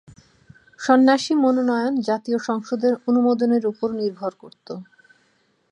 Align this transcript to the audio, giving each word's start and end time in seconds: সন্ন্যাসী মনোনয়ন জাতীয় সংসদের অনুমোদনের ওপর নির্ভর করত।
সন্ন্যাসী 0.79 1.33
মনোনয়ন 1.35 1.93
জাতীয় 2.01 2.37
সংসদের 2.39 2.93
অনুমোদনের 3.07 3.63
ওপর 3.65 3.89
নির্ভর 3.91 4.31
করত। 4.35 4.67